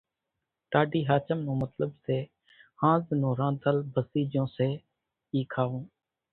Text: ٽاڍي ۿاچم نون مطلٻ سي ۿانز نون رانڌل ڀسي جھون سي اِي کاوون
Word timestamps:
ٽاڍي 0.71 1.01
ۿاچم 1.09 1.39
نون 1.45 1.57
مطلٻ 1.63 1.91
سي 2.05 2.17
ۿانز 2.81 3.05
نون 3.21 3.33
رانڌل 3.39 3.77
ڀسي 3.93 4.21
جھون 4.31 4.47
سي 4.55 4.69
اِي 5.33 5.39
کاوون 5.53 5.83